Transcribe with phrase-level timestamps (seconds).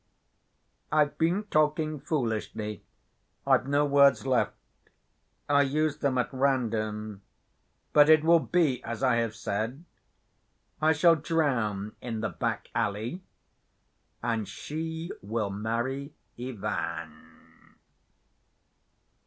[0.91, 2.83] I've been talking foolishly.
[3.45, 4.55] I've no words left.
[5.47, 7.21] I use them at random,
[7.93, 9.83] but it will be as I have said.
[10.81, 13.21] I shall drown in the back‐ alley,
[14.23, 17.69] and she will marry Ivan."